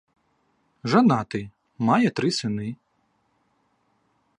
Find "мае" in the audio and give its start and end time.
1.91-2.01